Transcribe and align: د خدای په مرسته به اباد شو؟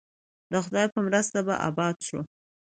د 0.51 0.53
خدای 0.65 0.87
په 0.93 0.99
مرسته 1.05 1.39
به 1.47 1.55
اباد 1.67 1.95
شو؟ 2.07 2.19